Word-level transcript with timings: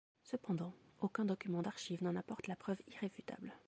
Cependant, 0.23 0.73
aucun 0.99 1.25
document 1.25 1.61
d'archive 1.61 2.03
n'en 2.03 2.15
apporte 2.15 2.47
la 2.47 2.55
preuve 2.55 2.81
irréfutable. 2.87 3.53